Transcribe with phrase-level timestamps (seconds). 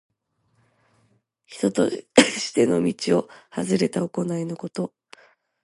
[1.45, 4.95] 人としての道をはずれた行いのこと。